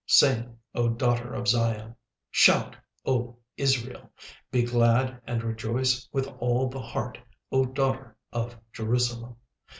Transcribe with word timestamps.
36:003:014 0.07 0.09
Sing, 0.17 0.57
O 0.73 0.89
daughter 0.89 1.31
of 1.35 1.47
Zion; 1.47 1.95
shout, 2.31 2.75
O 3.05 3.37
Israel; 3.55 4.09
be 4.49 4.63
glad 4.63 5.21
and 5.27 5.43
rejoice 5.43 6.09
with 6.11 6.25
all 6.39 6.67
the 6.69 6.81
heart, 6.81 7.19
O 7.51 7.65
daughter 7.65 8.17
of 8.33 8.57
Jerusalem. 8.73 9.35